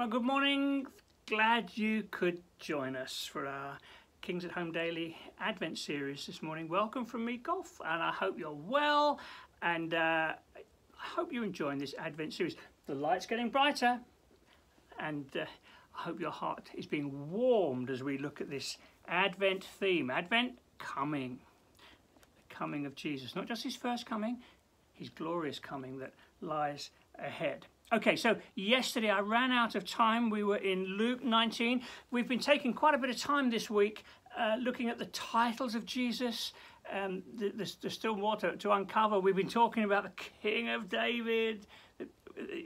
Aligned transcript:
Well, 0.00 0.08
good 0.08 0.22
morning. 0.22 0.86
Glad 1.26 1.76
you 1.76 2.04
could 2.10 2.40
join 2.58 2.96
us 2.96 3.28
for 3.30 3.46
our 3.46 3.76
Kings 4.22 4.46
at 4.46 4.52
Home 4.52 4.72
Daily 4.72 5.14
Advent 5.38 5.76
series 5.76 6.24
this 6.24 6.42
morning. 6.42 6.70
Welcome 6.70 7.04
from 7.04 7.22
me, 7.26 7.36
Golf, 7.36 7.78
and 7.84 8.02
I 8.02 8.10
hope 8.10 8.38
you're 8.38 8.50
well 8.50 9.20
and 9.60 9.92
uh, 9.92 10.32
I 10.56 10.62
hope 10.96 11.34
you're 11.34 11.44
enjoying 11.44 11.80
this 11.80 11.94
Advent 11.98 12.32
series. 12.32 12.56
The 12.86 12.94
light's 12.94 13.26
getting 13.26 13.50
brighter, 13.50 14.00
and 14.98 15.26
uh, 15.36 15.40
I 15.94 16.02
hope 16.04 16.18
your 16.18 16.30
heart 16.30 16.70
is 16.72 16.86
being 16.86 17.30
warmed 17.30 17.90
as 17.90 18.02
we 18.02 18.16
look 18.16 18.40
at 18.40 18.48
this 18.48 18.78
Advent 19.06 19.64
theme. 19.64 20.10
Advent 20.10 20.58
coming, 20.78 21.40
the 22.38 22.54
coming 22.54 22.86
of 22.86 22.94
Jesus, 22.94 23.36
not 23.36 23.46
just 23.46 23.64
his 23.64 23.76
first 23.76 24.06
coming, 24.06 24.38
his 24.94 25.10
glorious 25.10 25.58
coming 25.58 25.98
that 25.98 26.14
lies 26.40 26.88
ahead. 27.18 27.66
Okay, 27.92 28.14
so 28.14 28.36
yesterday 28.54 29.10
I 29.10 29.18
ran 29.18 29.50
out 29.50 29.74
of 29.74 29.84
time. 29.84 30.30
We 30.30 30.44
were 30.44 30.58
in 30.58 30.84
Luke 30.84 31.24
19. 31.24 31.82
We've 32.12 32.28
been 32.28 32.38
taking 32.38 32.72
quite 32.72 32.94
a 32.94 32.98
bit 32.98 33.10
of 33.10 33.16
time 33.16 33.50
this 33.50 33.68
week 33.68 34.04
uh, 34.38 34.54
looking 34.60 34.88
at 34.88 34.98
the 35.00 35.06
titles 35.06 35.74
of 35.74 35.86
Jesus. 35.86 36.52
Um, 36.92 37.24
there's, 37.34 37.74
there's 37.74 37.94
still 37.94 38.14
more 38.14 38.36
to, 38.36 38.56
to 38.58 38.70
uncover. 38.70 39.18
We've 39.18 39.34
been 39.34 39.48
talking 39.48 39.82
about 39.82 40.04
the 40.04 40.22
King 40.40 40.68
of 40.68 40.88
David, 40.88 41.66
uh, 42.00 42.04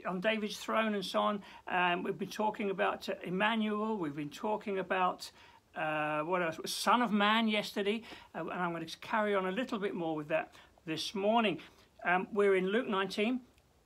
on 0.07 0.21
David's 0.21 0.57
throne 0.57 0.93
and 0.93 1.03
so 1.03 1.21
on. 1.21 1.41
Um, 1.67 2.03
we've 2.03 2.19
been 2.19 2.29
talking 2.29 2.69
about 2.69 3.09
uh, 3.09 3.13
Emmanuel. 3.23 3.97
We've 3.97 4.15
been 4.15 4.29
talking 4.29 4.77
about 4.77 5.31
uh, 5.75 6.19
what 6.19 6.43
else? 6.43 6.59
Son 6.67 7.01
of 7.01 7.11
Man 7.11 7.47
yesterday. 7.47 8.03
Uh, 8.35 8.41
and 8.41 8.51
I'm 8.51 8.73
going 8.73 8.85
to 8.85 8.97
carry 8.99 9.33
on 9.33 9.47
a 9.47 9.51
little 9.51 9.79
bit 9.79 9.95
more 9.95 10.15
with 10.15 10.27
that 10.27 10.53
this 10.85 11.15
morning. 11.15 11.61
Um, 12.05 12.27
we're 12.31 12.55
in 12.55 12.67
Luke 12.67 12.87
19 12.87 13.41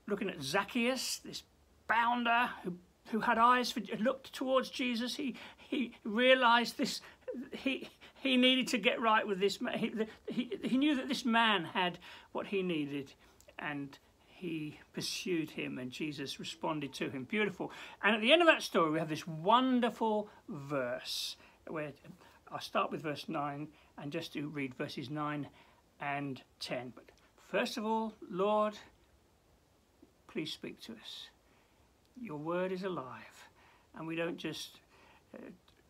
looking 0.09 0.29
at 0.29 0.41
Zacchaeus, 0.41 1.19
this 1.23 1.43
bounder 1.88 2.49
who, 2.63 2.73
who 3.11 3.19
had 3.19 3.38
eyes 3.38 3.71
for, 3.71 3.81
looked 3.99 4.33
towards 4.33 4.69
Jesus. 4.69 5.15
He, 5.15 5.35
he 5.57 5.93
realized 6.03 6.77
this, 6.77 7.02
he, 7.52 7.89
he 8.15 8.37
needed 8.37 8.67
to 8.69 8.77
get 8.77 8.99
right 8.99 9.25
with 9.25 9.39
this 9.39 9.61
man. 9.61 9.77
He, 9.77 9.93
he, 10.27 10.52
he 10.63 10.77
knew 10.77 10.95
that 10.95 11.07
this 11.07 11.25
man 11.25 11.65
had 11.65 11.99
what 12.31 12.47
he 12.47 12.61
needed 12.61 13.13
and 13.57 13.97
he 14.27 14.80
pursued 14.93 15.52
him 15.52 15.77
and 15.77 15.91
Jesus 15.91 16.39
responded 16.39 16.93
to 16.93 17.09
him. 17.09 17.25
Beautiful. 17.25 17.71
And 18.03 18.15
at 18.15 18.21
the 18.21 18.31
end 18.31 18.41
of 18.41 18.47
that 18.47 18.63
story, 18.63 18.91
we 18.91 18.99
have 18.99 19.09
this 19.09 19.27
wonderful 19.27 20.30
verse 20.47 21.35
where 21.67 21.91
I'll 22.52 22.61
start 22.61 22.89
with 22.89 23.02
verse 23.02 23.25
9 23.27 23.67
and 23.97 24.11
just 24.11 24.33
to 24.33 24.47
read 24.47 24.73
verses 24.75 25.09
9 25.09 25.47
and 25.99 26.41
10. 26.61 26.93
But 26.95 27.05
first 27.52 27.77
of 27.77 27.85
all, 27.85 28.13
Lord, 28.30 28.77
please 30.31 30.52
speak 30.52 30.80
to 30.81 30.94
us. 30.94 31.27
Your 32.22 32.38
word 32.38 32.72
is 32.72 32.83
alive, 32.83 33.49
and 33.97 34.08
we 34.08 34.16
don't 34.16 34.38
just 34.38 34.80
uh, 35.33 35.39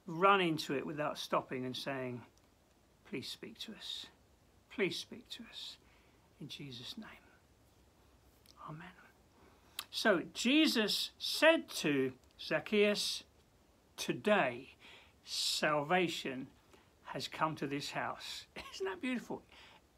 run 0.07 0.41
into 0.41 0.75
it 0.75 0.85
without 0.85 1.17
stopping 1.17 1.65
and 1.65 1.75
saying, 1.75 2.21
Please 3.09 3.27
speak 3.27 3.57
to 3.59 3.71
us. 3.71 4.05
Please 4.73 4.95
speak 4.95 5.27
to 5.29 5.43
us. 5.51 5.77
In 6.39 6.47
Jesus' 6.47 6.95
name. 6.97 7.07
Amen. 8.69 8.87
So 9.89 10.21
Jesus 10.33 11.09
said 11.17 11.67
to 11.77 12.13
Zacchaeus, 12.39 13.23
Today 13.97 14.75
salvation 15.25 16.47
has 17.05 17.27
come 17.27 17.55
to 17.55 17.67
this 17.67 17.91
house. 17.91 18.45
Isn't 18.75 18.85
that 18.85 19.01
beautiful? 19.01 19.41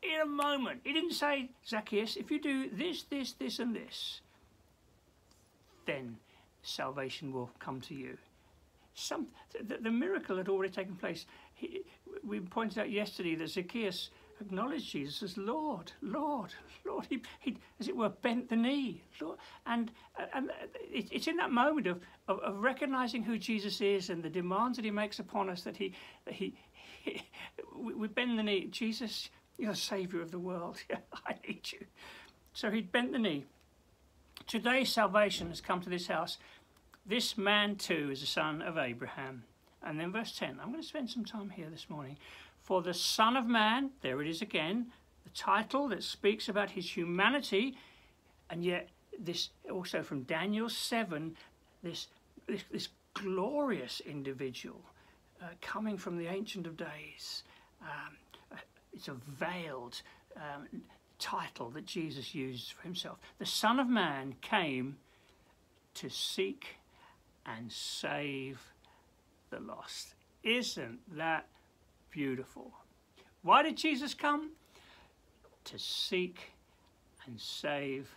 In 0.02 0.22
a 0.22 0.26
moment. 0.26 0.82
He 0.84 0.94
didn't 0.94 1.14
say, 1.14 1.50
Zacchaeus, 1.68 2.16
if 2.16 2.32
you 2.32 2.42
do 2.42 2.70
this, 2.72 3.04
this, 3.04 3.34
this, 3.34 3.60
and 3.60 3.76
this, 3.76 4.22
then 5.86 6.18
salvation 6.64 7.32
will 7.32 7.50
come 7.60 7.82
to 7.82 7.94
you. 7.94 8.18
Some, 8.94 9.28
the, 9.68 9.78
the 9.78 9.92
miracle 9.92 10.38
had 10.38 10.50
already 10.50 10.74
taken 10.74 10.96
place. 10.96 11.26
He, 11.54 11.82
we 12.24 12.40
pointed 12.40 12.80
out 12.80 12.92
yesterday 12.92 13.36
that 13.36 13.50
Zacchaeus 13.50 14.10
acknowledged 14.42 14.92
Jesus 14.92 15.24
as 15.24 15.38
Lord, 15.38 15.92
Lord, 16.02 16.54
Lord. 16.86 17.06
He, 17.10 17.22
he 17.40 17.58
as 17.80 17.88
it 17.88 17.96
were, 17.96 18.10
bent 18.10 18.50
the 18.50 18.56
knee. 18.56 19.04
Lord. 19.22 19.38
And, 19.66 19.92
uh, 20.20 20.26
and 20.34 20.50
uh, 20.50 20.54
it, 20.92 21.08
it's 21.12 21.28
in 21.28 21.38
that 21.38 21.52
moment 21.52 21.88
of, 21.88 22.02
of, 22.28 22.40
of, 22.40 22.58
recognizing 22.58 23.24
who 23.24 23.38
Jesus 23.38 23.80
is 23.82 24.10
and 24.10 24.22
the 24.22 24.30
demands 24.30 24.78
that 24.78 24.86
he 24.86 24.92
makes 24.92 25.20
upon 25.20 25.50
us 25.50 25.62
that 25.62 25.78
he, 25.78 25.94
that 26.26 26.34
he, 26.34 26.56
he 27.04 27.24
we 27.76 28.08
bend 28.08 28.38
the 28.38 28.44
knee. 28.44 28.68
Jesus, 28.68 29.30
you're 29.58 29.72
the 29.72 29.78
Saviour 29.78 30.22
of 30.22 30.32
the 30.32 30.40
world. 30.40 30.78
I 31.26 31.36
need 31.48 31.72
you. 31.72 31.86
So 32.54 32.70
he 32.70 32.82
bent 32.82 33.14
the 33.14 33.20
knee. 33.20 33.46
Today 34.48 34.84
salvation 34.84 35.50
has 35.50 35.62
come 35.62 35.82
to 35.82 35.90
this 35.90 36.08
house. 36.08 36.38
This 37.06 37.38
man 37.38 37.76
too 37.76 38.10
is 38.12 38.22
a 38.22 38.28
son 38.28 38.62
of 38.62 38.78
Abraham. 38.78 39.44
And 39.84 40.00
then 40.00 40.12
verse 40.12 40.38
10, 40.38 40.60
I'm 40.62 40.70
going 40.70 40.82
to 40.82 40.88
spend 40.88 41.10
some 41.10 41.26
time 41.26 41.50
here 41.50 41.70
this 41.70 41.90
morning. 41.90 42.18
For 42.62 42.82
the 42.82 42.94
Son 42.94 43.36
of 43.36 43.48
Man, 43.48 43.90
there 44.02 44.22
it 44.22 44.28
is 44.28 44.42
again, 44.42 44.88
the 45.24 45.32
title 45.32 45.88
that 45.88 46.04
speaks 46.04 46.48
about 46.48 46.70
his 46.70 46.96
humanity, 46.96 47.76
and 48.50 48.64
yet 48.64 48.90
this 49.20 49.50
also 49.72 50.04
from 50.04 50.24
Daniel 50.24 50.70
7, 50.70 51.36
this, 51.84 52.08
this, 52.48 52.64
this 52.72 52.90
glorious 53.16 54.02
individual 54.02 54.82
uh, 55.42 55.48
coming 55.62 55.98
from 55.98 56.18
the 56.18 56.28
Ancient 56.28 56.68
of 56.68 56.78
Days. 56.78 57.44
Um, 57.82 58.58
it's 58.94 59.08
a 59.08 59.16
veiled, 59.28 60.02
um, 60.36 60.82
title 61.22 61.70
that 61.70 61.86
Jesus 61.86 62.36
used 62.36 62.74
for 62.74 62.82
himself. 62.82 63.20
The 63.38 63.46
Son 63.46 63.80
of 63.80 63.88
Man 63.88 64.36
came 64.42 64.98
to 65.94 66.10
seek 66.10 66.78
and 67.46 67.72
save 67.72 68.60
the 69.52 69.60
lost. 69.60 70.16
Isn't 70.44 71.00
that 71.16 71.48
beautiful? 72.10 72.72
Why 73.44 73.64
did 73.64 73.78
Jesus 73.78 74.14
come? 74.14 74.52
To 75.66 75.78
seek 75.78 76.52
and 77.26 77.40
save 77.40 78.10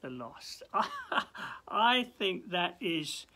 the 0.00 0.10
lost. 0.10 0.62
I 1.68 2.08
think 2.18 2.50
that 2.50 2.76
is 2.80 3.26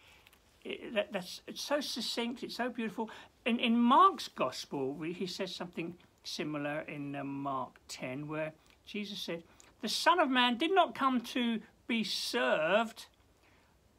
that, 0.94 1.12
that's 1.12 1.42
it's 1.46 1.62
so 1.62 1.80
succinct. 1.80 2.42
It's 2.42 2.56
so 2.56 2.70
beautiful. 2.70 3.10
In 3.44 3.58
in 3.58 3.78
Mark's 3.78 4.28
gospel, 4.28 4.96
he 5.02 5.26
says 5.26 5.54
something 5.54 5.94
similar 6.24 6.80
in 6.80 7.16
uh, 7.16 7.24
Mark 7.24 7.80
10, 7.88 8.28
where 8.28 8.52
Jesus 8.86 9.18
said, 9.18 9.42
The 9.80 9.88
Son 9.88 10.20
of 10.20 10.28
Man 10.28 10.56
did 10.56 10.74
not 10.74 10.94
come 10.94 11.20
to 11.20 11.60
be 11.86 12.04
served, 12.04 13.06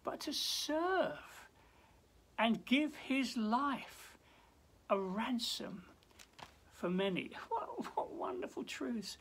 but 0.03 0.19
to 0.21 0.33
serve 0.33 1.19
and 2.37 2.65
give 2.65 2.95
his 2.95 3.37
life 3.37 4.17
a 4.89 4.99
ransom 4.99 5.83
for 6.73 6.89
many. 6.89 7.31
What, 7.49 7.95
what 7.95 8.13
wonderful 8.13 8.63
truths. 8.63 9.17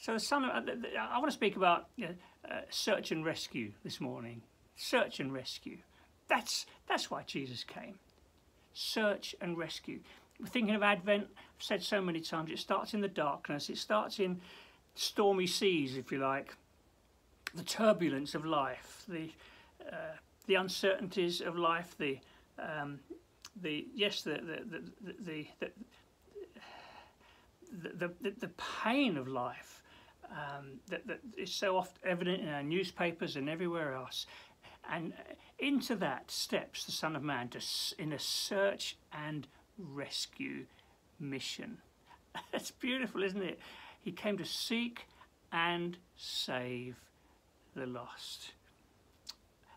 So, 0.00 0.14
the 0.14 0.20
son 0.20 0.44
of, 0.44 0.68
I 0.98 1.18
want 1.18 1.30
to 1.30 1.36
speak 1.36 1.56
about 1.56 1.88
uh, 2.02 2.06
uh, 2.48 2.60
search 2.70 3.10
and 3.12 3.24
rescue 3.24 3.72
this 3.84 4.00
morning. 4.00 4.42
Search 4.76 5.20
and 5.20 5.32
rescue. 5.32 5.78
That's, 6.28 6.66
that's 6.88 7.10
why 7.10 7.22
Jesus 7.26 7.64
came. 7.64 7.98
Search 8.72 9.34
and 9.40 9.58
rescue 9.58 10.00
thinking 10.46 10.74
of 10.74 10.82
Advent, 10.82 11.26
I've 11.30 11.62
said 11.62 11.82
so 11.82 12.00
many 12.00 12.20
times, 12.20 12.50
it 12.50 12.58
starts 12.58 12.94
in 12.94 13.00
the 13.00 13.08
darkness, 13.08 13.68
it 13.68 13.78
starts 13.78 14.18
in 14.18 14.40
stormy 14.94 15.46
seas, 15.46 15.96
if 15.96 16.10
you 16.12 16.18
like, 16.18 16.54
the 17.54 17.62
turbulence 17.62 18.34
of 18.34 18.44
life, 18.44 19.04
the 19.08 19.30
uh, 19.90 20.16
the 20.46 20.54
uncertainties 20.56 21.40
of 21.40 21.56
life, 21.56 21.96
the 21.98 22.18
um, 22.58 23.00
the 23.60 23.86
yes, 23.94 24.22
the 24.22 24.32
the 24.32 24.80
the 25.00 25.46
the, 27.72 27.88
the, 27.94 28.10
the, 28.20 28.30
the 28.40 28.50
pain 28.82 29.16
of 29.16 29.28
life 29.28 29.82
um, 30.30 30.80
that, 30.88 31.06
that 31.06 31.20
is 31.36 31.52
so 31.52 31.76
often 31.76 32.00
evident 32.04 32.42
in 32.42 32.48
our 32.48 32.62
newspapers 32.62 33.36
and 33.36 33.48
everywhere 33.48 33.94
else. 33.94 34.26
And 34.90 35.12
into 35.58 35.94
that 35.96 36.30
steps 36.30 36.84
the 36.84 36.92
Son 36.92 37.14
of 37.14 37.22
Man 37.22 37.48
to, 37.50 37.60
in 37.98 38.12
a 38.12 38.18
search 38.18 38.96
and 39.12 39.46
rescue 39.92 40.66
mission. 41.18 41.78
That's 42.52 42.70
beautiful, 42.70 43.22
isn't 43.22 43.42
it? 43.42 43.58
He 44.00 44.12
came 44.12 44.38
to 44.38 44.44
seek 44.44 45.06
and 45.52 45.96
save 46.16 46.96
the 47.74 47.86
lost. 47.86 48.52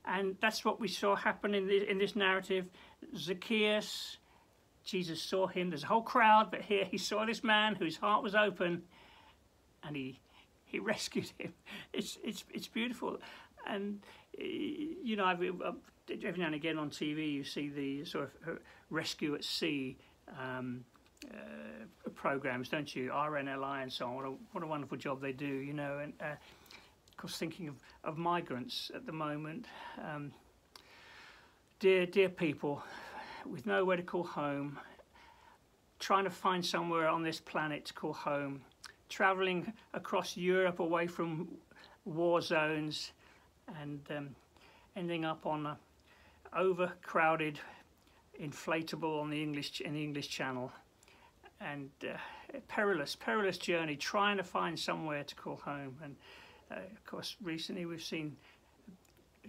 And 0.06 0.36
that's 0.42 0.66
what 0.66 0.80
we 0.80 0.88
saw 0.88 1.16
happen 1.16 1.54
in, 1.54 1.68
the, 1.68 1.90
in 1.90 1.98
this 1.98 2.16
narrative. 2.16 2.66
Zacchaeus, 3.16 4.18
Jesus 4.84 5.22
saw 5.22 5.48
him. 5.48 5.70
There's 5.70 5.84
a 5.84 5.88
whole 5.88 6.02
crowd, 6.02 6.52
but 6.52 6.62
here 6.62 6.86
he 6.86 6.98
saw 6.98 7.26
this 7.26 7.44
man 7.44 7.76
whose 7.76 7.98
heart 7.98 8.22
was 8.22 8.36
open 8.36 8.84
and 9.84 9.96
he, 9.96 10.20
he 10.66 10.80
rescued 10.80 11.32
him. 11.38 11.54
It's, 11.94 12.18
it's, 12.24 12.44
it's 12.54 12.68
beautiful. 12.68 13.18
And, 13.68 14.00
you 14.38 15.16
know, 15.16 15.26
I've, 15.26 15.42
I've 15.42 15.76
every 16.10 16.40
now 16.40 16.48
and 16.48 16.56
again 16.56 16.78
on 16.78 16.90
TV 16.90 17.32
you 17.32 17.44
see 17.44 17.70
the 17.70 18.06
sort 18.06 18.26
of 18.26 18.56
uh, 18.56 18.58
rescue 18.90 19.36
at 19.36 19.44
sea 19.44 19.98
um, 20.40 20.84
uh, 21.32 22.10
programs, 22.16 22.70
don't 22.70 22.94
you? 22.96 23.10
RNLI 23.10 23.84
and 23.84 23.92
so 23.92 24.08
on. 24.08 24.16
What 24.16 24.26
a, 24.26 24.34
what 24.52 24.64
a 24.64 24.68
wonderful 24.68 24.98
job 24.98 25.22
they 25.22 25.32
do, 25.32 25.46
you 25.46 25.74
know. 25.74 26.00
And 26.00 26.14
uh, 26.22 26.26
of 26.26 27.18
course, 27.18 27.38
thinking 27.38 27.68
of, 27.68 27.76
of 28.04 28.18
migrants 28.18 28.92
at 28.94 29.06
the 29.06 29.12
moment, 29.12 29.66
um, 30.04 30.32
dear, 31.80 32.06
dear 32.06 32.30
people 32.30 32.84
with 33.46 33.66
nowhere 33.66 33.98
to 33.98 34.04
call 34.04 34.24
home, 34.24 34.78
trying 36.00 36.24
to 36.24 36.30
find 36.30 36.66
somewhere 36.66 37.08
on 37.08 37.24
this 37.24 37.40
planet 37.40 37.86
to 37.86 37.94
call 37.94 38.14
home, 38.14 38.62
traveling 39.10 39.72
across 39.94 40.36
Europe 40.36 40.80
away 40.80 41.08
from 41.08 41.48
war 42.06 42.42
zones 42.42 43.12
and 43.82 44.02
um, 44.16 44.30
ending 44.96 45.26
up 45.26 45.46
on 45.46 45.66
a 45.66 45.78
overcrowded 46.56 47.60
inflatable 48.40 49.22
on 49.22 49.30
the 49.30 49.42
English 49.42 49.82
in 49.82 49.94
the 49.94 50.04
English 50.04 50.30
Channel. 50.30 50.72
And 51.62 51.90
uh, 52.04 52.18
perilous 52.68 53.16
perilous 53.16 53.58
journey 53.58 53.96
trying 53.96 54.38
to 54.38 54.44
find 54.44 54.78
somewhere 54.78 55.24
to 55.24 55.36
call 55.36 55.58
home. 55.58 55.98
And 56.04 56.16
uh, 56.72 56.76
of 56.76 57.06
course 57.06 57.36
recently 57.42 57.86
we've 57.86 58.04
seen 58.04 58.36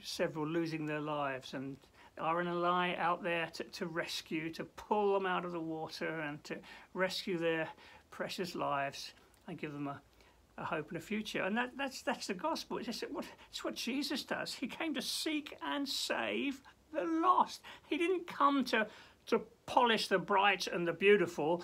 several 0.02 0.46
losing 0.46 0.86
their 0.86 1.00
lives 1.00 1.54
and 1.54 1.76
are 2.18 2.40
in 2.40 2.46
a 2.46 2.52
RNLI 2.52 2.98
out 2.98 3.22
there 3.22 3.48
to, 3.54 3.64
to 3.64 3.86
rescue 3.86 4.50
to 4.50 4.64
pull 4.64 5.14
them 5.14 5.26
out 5.26 5.44
of 5.44 5.52
the 5.52 5.60
water 5.60 6.20
and 6.20 6.42
to 6.44 6.56
rescue 6.92 7.38
their 7.38 7.68
precious 8.10 8.54
lives 8.54 9.12
and 9.48 9.58
give 9.58 9.72
them 9.72 9.88
a 9.88 10.00
a 10.58 10.64
hope 10.64 10.88
and 10.88 10.96
a 10.96 11.00
future. 11.00 11.42
And 11.42 11.56
that, 11.56 11.72
that's, 11.76 12.02
that's 12.02 12.26
the 12.26 12.34
gospel. 12.34 12.78
It's, 12.78 13.02
what, 13.10 13.24
it's 13.50 13.64
what 13.64 13.74
Jesus 13.74 14.22
does. 14.22 14.54
He 14.54 14.66
came 14.66 14.94
to 14.94 15.02
seek 15.02 15.56
and 15.64 15.88
save 15.88 16.60
the 16.92 17.04
lost. 17.04 17.60
He 17.88 17.96
didn't 17.96 18.26
come 18.26 18.64
to, 18.66 18.86
to 19.26 19.40
polish 19.66 20.08
the 20.08 20.18
bright 20.18 20.66
and 20.66 20.86
the 20.86 20.92
beautiful. 20.92 21.62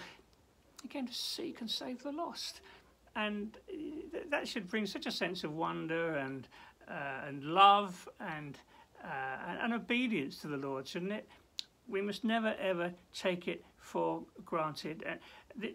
He 0.83 0.89
came 0.89 1.07
to 1.07 1.15
seek 1.15 1.61
and 1.61 1.71
save 1.71 2.03
the 2.03 2.13
lost. 2.13 2.61
And 3.17 3.57
that 4.31 4.49
should 4.49 4.69
bring 4.69 4.87
such 4.87 5.07
a 5.07 5.11
sense 5.11 5.45
of 5.45 5.55
wonder 5.55 6.17
and, 6.17 6.49
uh, 6.89 7.27
and 7.27 7.45
love 7.45 8.09
and, 8.21 8.59
uh, 9.05 9.57
and 9.63 9.73
obedience 9.73 10.39
to 10.39 10.49
the 10.49 10.57
Lord, 10.57 10.87
shouldn't 10.87 11.13
it? 11.13 11.29
We 11.89 12.01
must 12.01 12.25
never 12.25 12.55
ever 12.61 12.93
take 13.13 13.49
it 13.49 13.65
for 13.77 14.23
granted 14.45 15.05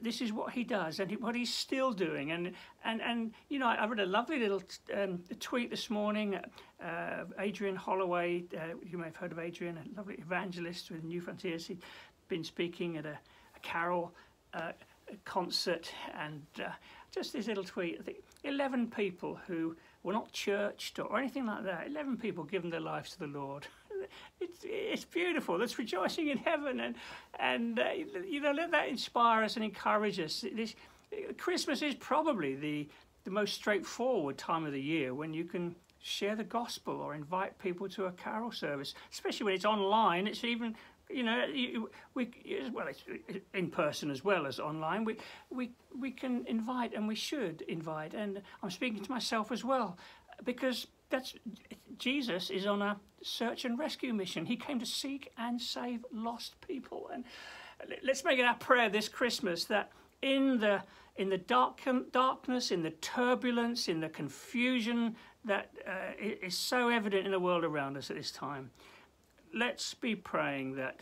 this 0.02 0.22
is 0.22 0.32
what 0.32 0.52
he 0.54 0.64
does 0.64 1.00
and 1.00 1.12
what 1.22 1.36
he's 1.36 1.54
still 1.54 1.92
doing. 1.92 2.32
And, 2.32 2.54
and, 2.84 3.02
and 3.02 3.34
you 3.50 3.60
know, 3.60 3.68
I 3.68 3.86
read 3.86 4.00
a 4.00 4.06
lovely 4.06 4.40
little 4.40 4.62
um, 4.96 5.20
tweet 5.40 5.70
this 5.70 5.90
morning. 5.90 6.40
Uh, 6.84 7.26
Adrian 7.40 7.76
Holloway, 7.76 8.46
uh, 8.56 8.76
you 8.84 8.98
may 8.98 9.06
have 9.06 9.16
heard 9.16 9.32
of 9.32 9.40
Adrian, 9.40 9.78
a 9.78 9.98
lovely 9.98 10.16
evangelist 10.16 10.92
with 10.92 11.04
Newfrontiers. 11.04 11.68
He'd 11.68 11.82
been 12.28 12.44
speaking 12.44 12.98
at 12.98 13.06
a, 13.06 13.18
a 13.56 13.60
carol 13.62 14.14
uh, 14.54 14.72
concert 15.24 15.92
and 16.20 16.42
uh, 16.60 16.70
just 17.12 17.34
this 17.34 17.48
little 17.48 17.64
tweet. 17.64 17.98
I 18.00 18.04
think 18.04 18.18
11 18.44 18.90
people 18.90 19.40
who 19.48 19.76
were 20.06 20.14
not 20.14 20.32
churched 20.32 21.00
or 21.00 21.18
anything 21.18 21.46
like 21.46 21.64
that, 21.64 21.88
11 21.88 22.18
people 22.18 22.44
giving 22.44 22.70
their 22.70 22.80
lives 22.80 23.12
to 23.12 23.20
the 23.20 23.28
Lord 23.28 23.68
it's, 24.40 24.60
it's 24.64 25.06
beautiful. 25.06 25.62
It's 25.62 25.78
rejoicing 25.78 26.30
in 26.30 26.38
heaven, 26.38 26.80
and 26.80 26.96
and 27.40 27.80
uh, 27.80 27.90
you 28.28 28.42
know 28.42 28.52
let 28.52 28.72
that 28.72 28.90
inspire 28.90 29.44
us 29.44 29.56
and 29.56 29.66
encourage 29.66 30.20
us. 30.20 30.46
This 30.54 30.76
Christmas 31.38 31.82
is 31.82 31.96
probably 31.96 32.56
the 32.56 32.88
the 33.24 33.32
most 33.32 33.54
straightforward 33.54 34.38
time 34.38 34.66
of 34.66 34.72
the 34.72 34.82
year 34.82 35.14
when 35.14 35.34
you 35.34 35.46
can 35.46 35.76
share 36.02 36.36
the 36.36 36.44
gospel 36.44 37.02
or 37.02 37.16
invite 37.16 37.58
people 37.58 37.90
to 37.90 38.06
a 38.06 38.12
carol 38.12 38.52
service, 38.52 38.94
especially 39.12 39.46
when 39.46 39.56
it's 39.56 39.66
online. 39.66 40.28
It's 40.28 40.44
even 40.44 40.76
you 41.10 41.24
know 41.24 41.88
we 42.14 42.32
well 42.74 42.88
it's 42.88 43.04
in 43.54 43.70
person 43.70 44.12
as 44.12 44.24
well 44.24 44.46
as 44.46 44.60
online. 44.60 45.06
We 45.06 45.18
we 45.50 45.72
we 45.98 46.12
can 46.12 46.46
invite 46.48 46.94
and 46.94 47.08
we 47.08 47.16
should 47.16 47.62
invite, 47.64 48.14
and 48.14 48.42
I'm 48.62 48.72
speaking 48.72 49.04
to 49.04 49.12
myself 49.12 49.52
as 49.52 49.64
well 49.64 49.98
because 50.44 50.88
that's 51.10 51.36
Jesus 51.98 52.50
is 52.50 52.66
on 52.66 52.82
a 52.82 52.98
search 53.22 53.66
and 53.66 53.78
rescue 53.78 54.14
mission. 54.14 54.46
He 54.46 54.56
came 54.56 54.80
to 54.80 54.86
seek 54.86 55.32
and 55.38 55.62
save 55.62 56.06
lost 56.12 56.60
people. 56.62 57.10
And 57.14 57.24
let's 58.04 58.24
make 58.24 58.40
it 58.40 58.44
our 58.44 58.56
prayer 58.56 58.90
this 58.90 59.08
Christmas 59.08 59.66
that 59.66 59.92
in 60.22 60.60
the 60.60 60.82
in 61.18 61.30
the 61.30 61.38
dark, 61.38 61.80
darkness, 62.12 62.72
in 62.72 62.84
the 62.84 62.90
turbulence, 62.90 63.88
in 63.88 64.02
the 64.02 64.10
confusion 64.10 65.16
that 65.46 65.72
uh, 65.88 66.12
is 66.20 66.58
so 66.58 66.90
evident 66.90 67.26
in 67.26 67.32
the 67.32 67.40
world 67.40 67.64
around 67.64 67.96
us 67.96 68.10
at 68.10 68.18
this 68.18 68.32
time, 68.32 68.70
let's 69.56 69.94
be 69.94 70.14
praying 70.16 70.76
that 70.76 71.00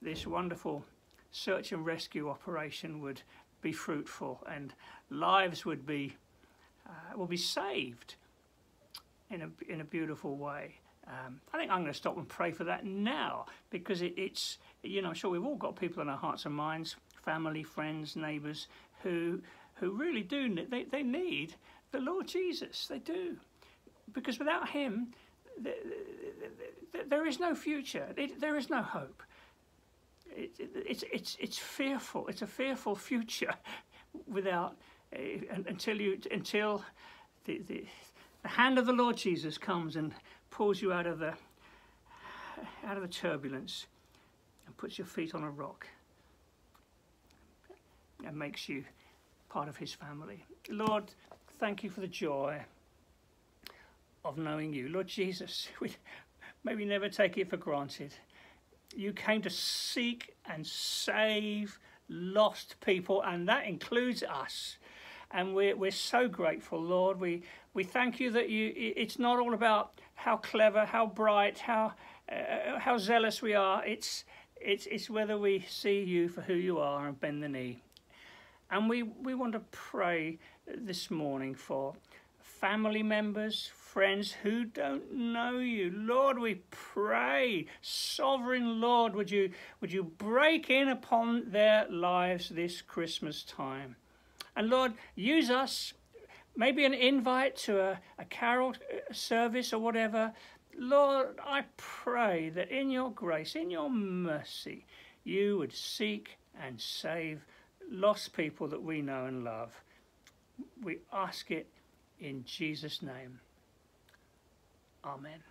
this 0.00 0.26
wonderful 0.26 0.84
search 1.32 1.72
and 1.72 1.84
rescue 1.84 2.30
operation 2.30 3.00
would 3.00 3.20
be 3.60 3.72
fruitful 3.72 4.42
and 4.50 4.72
lives 5.10 5.66
would 5.66 5.84
be 5.84 6.16
uh, 6.88 7.16
will 7.18 7.26
be 7.26 7.36
saved 7.36 8.14
in 9.30 9.42
a, 9.42 9.50
in 9.68 9.80
a 9.80 9.84
beautiful 9.84 10.36
way. 10.36 10.76
Um, 11.08 11.40
I 11.52 11.58
think 11.58 11.70
I'm 11.70 11.80
going 11.80 11.92
to 11.92 11.98
stop 11.98 12.16
and 12.16 12.28
pray 12.28 12.52
for 12.52 12.64
that 12.64 12.84
now 12.84 13.46
because 13.70 14.02
it, 14.02 14.14
it's, 14.16 14.58
you 14.84 15.02
know, 15.02 15.08
I'm 15.08 15.14
sure 15.14 15.30
we've 15.30 15.44
all 15.44 15.56
got 15.56 15.74
people 15.74 16.00
in 16.00 16.08
our 16.08 16.16
hearts 16.16 16.46
and 16.46 16.54
minds, 16.54 16.94
family, 17.24 17.64
friends, 17.64 18.14
neighbours, 18.14 18.68
who, 19.02 19.40
who 19.74 19.92
really 19.92 20.22
do, 20.22 20.54
they, 20.70 20.84
they 20.84 21.02
need 21.02 21.54
the 21.90 21.98
Lord 21.98 22.28
Jesus. 22.28 22.86
They 22.86 22.98
do. 22.98 23.36
Because 24.12 24.38
without 24.38 24.68
Him, 24.68 25.08
there 27.08 27.26
is 27.26 27.38
no 27.38 27.54
future, 27.54 28.06
there 28.38 28.56
is 28.56 28.70
no 28.70 28.82
hope. 28.82 29.22
It, 30.30 30.50
it, 30.58 30.70
it's, 30.74 31.04
it's, 31.12 31.36
it's 31.40 31.58
fearful. 31.58 32.28
It's 32.28 32.42
a 32.42 32.46
fearful 32.46 32.94
future 32.94 33.54
without, 34.26 34.76
uh, 35.14 35.18
until, 35.66 36.00
you, 36.00 36.18
until 36.30 36.84
the, 37.44 37.62
the, 37.66 37.86
the 38.42 38.48
hand 38.48 38.78
of 38.78 38.86
the 38.86 38.92
Lord 38.92 39.16
Jesus 39.16 39.56
comes 39.56 39.96
and 39.96 40.12
pulls 40.50 40.82
you 40.82 40.92
out 40.92 41.06
of 41.06 41.18
the 41.18 41.34
out 42.86 42.96
of 42.96 43.02
the 43.02 43.08
turbulence 43.08 43.86
and 44.66 44.74
puts 44.78 44.96
your 44.96 45.06
feet 45.06 45.34
on 45.34 45.42
a 45.42 45.50
rock 45.50 45.86
and 48.24 48.34
makes 48.34 48.66
you 48.66 48.82
part 49.50 49.68
of 49.68 49.76
his 49.76 49.92
family. 49.92 50.42
Lord, 50.70 51.04
thank 51.58 51.84
you 51.84 51.90
for 51.90 52.00
the 52.00 52.08
joy 52.08 52.62
of 54.26 54.38
knowing 54.38 54.72
you. 54.72 54.88
Lord 54.88 55.06
Jesus, 55.06 55.68
we 55.80 55.94
maybe 56.64 56.84
never 56.84 57.08
take 57.08 57.38
it 57.38 57.48
for 57.48 57.56
granted. 57.56 58.14
You 58.94 59.12
came 59.12 59.42
to 59.42 59.50
seek 59.50 60.36
and 60.46 60.66
save 60.66 61.78
lost 62.08 62.76
people, 62.80 63.22
and 63.22 63.48
that 63.48 63.66
includes 63.66 64.22
us 64.22 64.78
and 65.30 65.54
we're, 65.54 65.76
we're 65.76 65.90
so 65.90 66.28
grateful, 66.28 66.80
Lord. 66.80 67.20
We, 67.20 67.42
we 67.74 67.84
thank 67.84 68.20
you 68.20 68.30
that 68.32 68.48
you, 68.48 68.72
it's 68.74 69.18
not 69.18 69.38
all 69.38 69.54
about 69.54 70.00
how 70.14 70.36
clever, 70.36 70.84
how 70.84 71.06
bright, 71.06 71.58
how, 71.58 71.92
uh, 72.30 72.78
how 72.78 72.96
zealous 72.98 73.42
we 73.42 73.54
are. 73.54 73.84
It's, 73.84 74.24
it's, 74.60 74.86
it's 74.86 75.10
whether 75.10 75.36
we 75.38 75.64
see 75.68 76.02
you 76.02 76.28
for 76.28 76.42
who 76.42 76.54
you 76.54 76.78
are 76.78 77.08
and 77.08 77.20
bend 77.20 77.42
the 77.42 77.48
knee. 77.48 77.82
And 78.70 78.88
we, 78.88 79.02
we 79.02 79.34
want 79.34 79.52
to 79.52 79.60
pray 79.70 80.38
this 80.66 81.10
morning 81.10 81.54
for 81.54 81.94
family 82.60 83.02
members, 83.02 83.70
friends 83.74 84.32
who 84.42 84.64
don't 84.64 85.12
know 85.12 85.58
you. 85.58 85.92
Lord, 85.94 86.38
we 86.38 86.62
pray, 86.70 87.66
sovereign 87.82 88.80
Lord, 88.80 89.14
would 89.14 89.30
you, 89.30 89.50
would 89.80 89.92
you 89.92 90.04
break 90.04 90.70
in 90.70 90.88
upon 90.88 91.50
their 91.50 91.86
lives 91.90 92.48
this 92.48 92.80
Christmas 92.80 93.42
time? 93.42 93.96
And 94.56 94.70
Lord, 94.70 94.94
use 95.14 95.50
us, 95.50 95.92
maybe 96.56 96.84
an 96.84 96.94
invite 96.94 97.56
to 97.56 97.80
a, 97.80 98.00
a 98.18 98.24
carol 98.24 98.70
uh, 98.70 99.12
service 99.12 99.72
or 99.72 99.78
whatever. 99.78 100.32
Lord, 100.78 101.38
I 101.44 101.64
pray 101.76 102.50
that 102.50 102.70
in 102.70 102.90
your 102.90 103.10
grace, 103.10 103.54
in 103.54 103.70
your 103.70 103.90
mercy, 103.90 104.86
you 105.24 105.58
would 105.58 105.74
seek 105.74 106.38
and 106.58 106.80
save 106.80 107.44
lost 107.90 108.34
people 108.34 108.68
that 108.68 108.82
we 108.82 109.02
know 109.02 109.26
and 109.26 109.44
love. 109.44 109.72
We 110.82 110.98
ask 111.12 111.50
it 111.50 111.68
in 112.20 112.44
Jesus' 112.44 113.02
name. 113.02 113.40
Amen. 115.04 115.42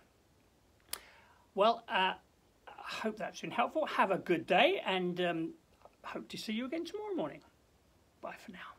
Well, 1.54 1.82
uh, 1.88 2.12
I 2.68 3.00
hope 3.02 3.16
that's 3.16 3.40
been 3.40 3.50
helpful. 3.50 3.86
Have 3.86 4.10
a 4.10 4.18
good 4.18 4.46
day 4.46 4.82
and 4.84 5.20
um, 5.20 5.50
hope 6.04 6.28
to 6.28 6.36
see 6.36 6.52
you 6.52 6.66
again 6.66 6.84
tomorrow 6.84 7.14
morning. 7.14 7.40
Bye 8.20 8.36
for 8.44 8.52
now. 8.52 8.75